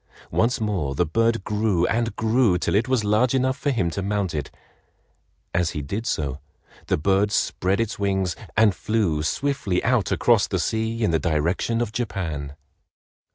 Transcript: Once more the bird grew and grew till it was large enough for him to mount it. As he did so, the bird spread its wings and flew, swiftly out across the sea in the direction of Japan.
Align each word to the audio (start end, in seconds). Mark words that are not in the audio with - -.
Once 0.31 0.59
more 0.59 0.95
the 0.95 1.05
bird 1.05 1.43
grew 1.43 1.85
and 1.85 2.15
grew 2.15 2.57
till 2.57 2.73
it 2.73 2.87
was 2.87 3.03
large 3.03 3.35
enough 3.35 3.55
for 3.55 3.69
him 3.69 3.91
to 3.91 4.01
mount 4.01 4.33
it. 4.33 4.49
As 5.53 5.69
he 5.77 5.83
did 5.83 6.07
so, 6.07 6.39
the 6.87 6.97
bird 6.97 7.31
spread 7.31 7.79
its 7.79 7.99
wings 7.99 8.35
and 8.57 8.73
flew, 8.73 9.21
swiftly 9.21 9.83
out 9.83 10.11
across 10.11 10.47
the 10.47 10.57
sea 10.57 11.03
in 11.03 11.11
the 11.11 11.19
direction 11.19 11.81
of 11.81 11.91
Japan. 11.91 12.55